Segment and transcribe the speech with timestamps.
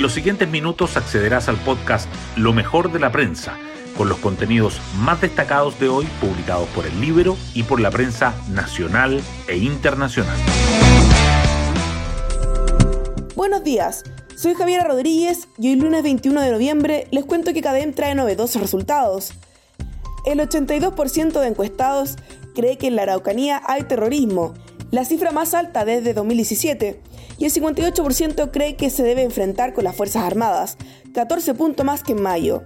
[0.00, 3.58] En los siguientes minutos accederás al podcast Lo mejor de la prensa,
[3.98, 8.34] con los contenidos más destacados de hoy publicados por el libro y por la prensa
[8.48, 10.38] nacional e internacional.
[13.36, 14.04] Buenos días,
[14.36, 18.62] soy Javiera Rodríguez y hoy lunes 21 de noviembre les cuento que CADEM trae novedosos
[18.62, 19.34] resultados.
[20.24, 22.16] El 82% de encuestados
[22.54, 24.54] cree que en la Araucanía hay terrorismo,
[24.90, 27.00] la cifra más alta desde 2017,
[27.38, 30.76] y el 58% cree que se debe enfrentar con las Fuerzas Armadas,
[31.14, 32.62] 14 puntos más que en mayo.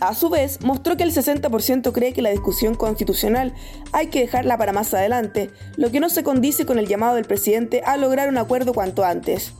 [0.00, 3.54] A su vez, mostró que el 60% cree que la discusión constitucional
[3.92, 7.24] hay que dejarla para más adelante, lo que no se condice con el llamado del
[7.24, 9.52] presidente a lograr un acuerdo cuanto antes.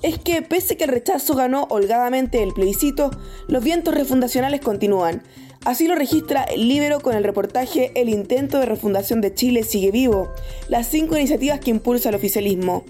[0.00, 3.10] Es que, pese que el rechazo ganó holgadamente el plebiscito,
[3.48, 5.22] los vientos refundacionales continúan.
[5.64, 9.92] Así lo registra el Libero con el reportaje El intento de refundación de Chile sigue
[9.92, 10.32] vivo,
[10.68, 12.84] las cinco iniciativas que impulsa el oficialismo.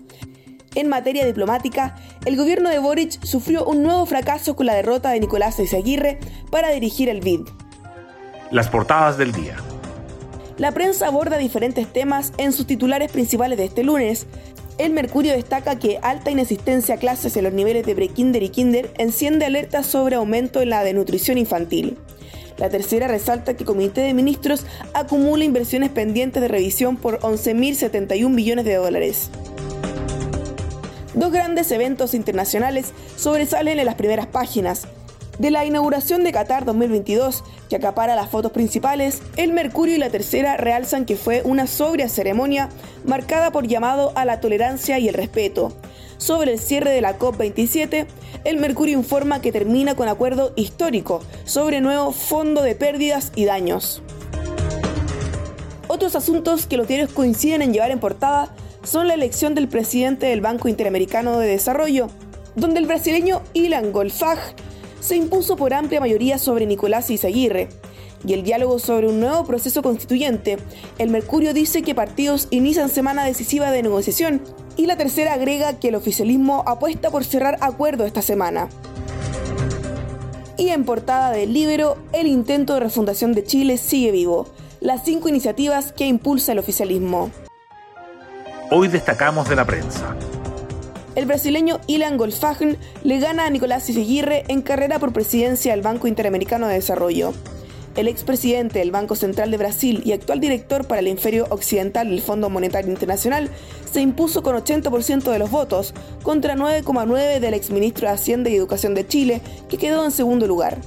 [0.75, 5.21] En materia diplomática, el gobierno de Boric sufrió un nuevo fracaso con la derrota de
[5.21, 6.19] Nicolás Eizaguirre
[6.51, 7.43] para dirigir el BID.
[8.51, 9.57] Las portadas del día.
[10.57, 14.27] La prensa aborda diferentes temas en sus titulares principales de este lunes.
[14.79, 18.95] El Mercurio destaca que alta inasistencia a clases en los niveles de prekinder y kinder
[18.97, 21.99] enciende alertas sobre aumento en la denutrición infantil.
[22.59, 24.65] La tercera resalta que el Comité de Ministros
[24.95, 29.31] acumula inversiones pendientes de revisión por 11.071 millones de dólares.
[31.15, 34.87] Dos grandes eventos internacionales sobresalen en las primeras páginas.
[35.39, 40.11] De la inauguración de Qatar 2022, que acapara las fotos principales, el Mercurio y la
[40.11, 42.69] Tercera realzan que fue una sobria ceremonia
[43.05, 45.73] marcada por llamado a la tolerancia y el respeto.
[46.23, 48.07] Sobre el cierre de la COP27,
[48.45, 54.03] el Mercurio informa que termina con acuerdo histórico sobre nuevo fondo de pérdidas y daños.
[55.89, 60.27] Otros asuntos que los diarios coinciden en llevar en portada son la elección del presidente
[60.27, 62.07] del Banco Interamericano de Desarrollo,
[62.55, 64.39] donde el brasileño Ilan Golfag
[65.01, 67.69] se impuso por amplia mayoría sobre Nicolás Izaguirre,
[68.27, 70.59] y el diálogo sobre un nuevo proceso constituyente.
[70.99, 74.43] El Mercurio dice que partidos inician semana decisiva de negociación
[74.77, 78.69] y la tercera agrega que el oficialismo apuesta por cerrar acuerdo esta semana.
[80.57, 84.47] Y en portada del Libro, el intento de refundación de Chile sigue vivo.
[84.81, 87.31] Las cinco iniciativas que impulsa el oficialismo.
[88.71, 90.17] Hoy destacamos de la prensa.
[91.15, 96.07] El brasileño Ilan Golfagen le gana a Nicolás Izaguirre en carrera por presidencia del Banco
[96.07, 97.35] Interamericano de Desarrollo.
[97.97, 102.23] El expresidente del Banco Central de Brasil y actual director para el hemisferio occidental del
[102.23, 103.51] Fondo Monetario Internacional
[103.91, 105.93] se impuso con 80% de los votos
[106.23, 110.79] contra 9,9% del exministro de Hacienda y Educación de Chile, que quedó en segundo lugar.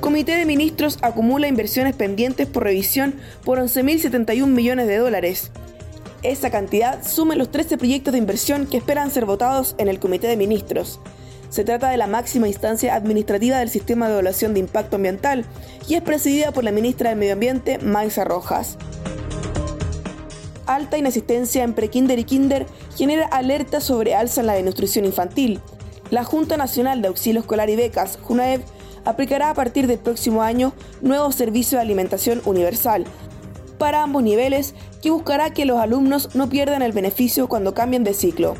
[0.00, 3.14] Comité de Ministros acumula inversiones pendientes por revisión
[3.44, 5.50] por 11.071 millones de dólares.
[6.22, 10.28] Esa cantidad suma los 13 proyectos de inversión que esperan ser votados en el Comité
[10.28, 11.00] de Ministros.
[11.52, 15.44] Se trata de la máxima instancia administrativa del sistema de evaluación de impacto ambiental
[15.86, 18.78] y es presidida por la ministra del Medio Ambiente, Maisa Rojas.
[20.64, 25.60] Alta inasistencia en prekinder y kinder genera alerta sobre alza en la denutrición infantil.
[26.08, 28.62] La Junta Nacional de Auxilio Escolar y Becas, JUNAEB,
[29.04, 33.04] aplicará a partir del próximo año nuevos servicios de alimentación universal,
[33.76, 38.14] para ambos niveles que buscará que los alumnos no pierdan el beneficio cuando cambien de
[38.14, 38.54] ciclo.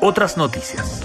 [0.00, 1.02] Otras noticias.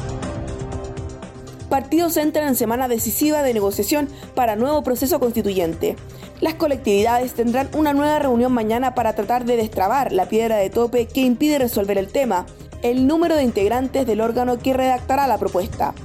[1.74, 5.96] Partidos entran en semana decisiva de negociación para nuevo proceso constituyente.
[6.40, 11.08] Las colectividades tendrán una nueva reunión mañana para tratar de destrabar la piedra de tope
[11.08, 12.46] que impide resolver el tema,
[12.84, 15.96] el número de integrantes del órgano que redactará la propuesta.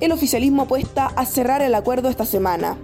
[0.00, 2.78] El oficialismo apuesta a cerrar el acuerdo esta semana.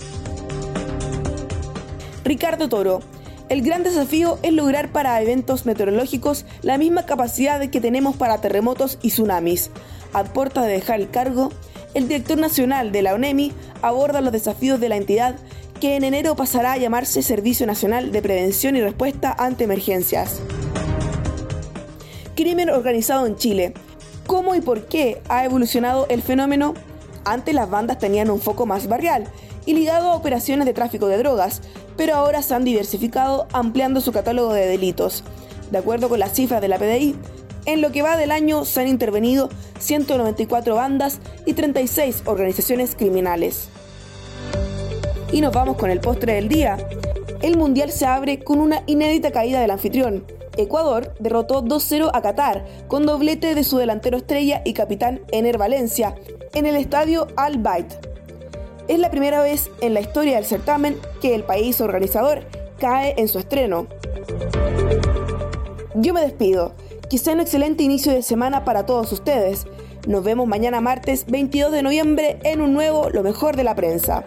[2.24, 3.02] Ricardo Toro.
[3.48, 8.98] El gran desafío es lograr para eventos meteorológicos la misma capacidad que tenemos para terremotos
[9.00, 9.70] y tsunamis.
[10.12, 11.50] A puerta de dejar el cargo,
[11.96, 15.36] el director nacional de la ONEMI aborda los desafíos de la entidad
[15.80, 20.42] que en enero pasará a llamarse Servicio Nacional de Prevención y Respuesta ante Emergencias.
[22.34, 23.72] Crimen organizado en Chile.
[24.26, 26.74] ¿Cómo y por qué ha evolucionado el fenómeno?
[27.24, 29.24] Antes las bandas tenían un foco más barrial
[29.64, 31.62] y ligado a operaciones de tráfico de drogas,
[31.96, 35.24] pero ahora se han diversificado ampliando su catálogo de delitos.
[35.70, 37.16] De acuerdo con las cifras de la PDI,
[37.66, 39.48] en lo que va del año se han intervenido
[39.78, 43.68] 194 bandas y 36 organizaciones criminales.
[45.32, 46.78] Y nos vamos con el postre del día.
[47.42, 50.24] El Mundial se abre con una inédita caída del anfitrión.
[50.56, 56.14] Ecuador derrotó 2-0 a Qatar con doblete de su delantero estrella y capitán Ener Valencia
[56.54, 57.92] en el estadio Al Bayt.
[58.88, 62.46] Es la primera vez en la historia del certamen que el país organizador
[62.78, 63.88] cae en su estreno.
[65.94, 66.74] Yo me despido.
[67.08, 69.66] Que sea un excelente inicio de semana para todos ustedes.
[70.08, 74.24] Nos vemos mañana martes 22 de noviembre en un nuevo Lo mejor de la prensa.